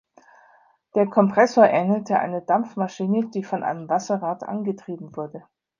[0.95, 5.43] Der Kompressor ähnelte einer Dampfmaschine, die von einem Wasserrad angetrieben wurde.